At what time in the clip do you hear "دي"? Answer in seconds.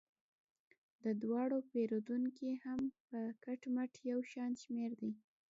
4.99-5.11